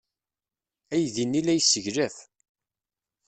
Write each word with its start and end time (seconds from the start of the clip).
Aydi-nni 0.93 1.41
la 1.41 1.53
yesseglaf. 1.55 2.15